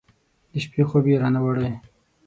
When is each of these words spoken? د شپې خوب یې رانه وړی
د 0.51 0.53
شپې 0.63 0.81
خوب 0.89 1.05
یې 1.11 1.15
رانه 1.21 1.39
وړی 1.43 1.71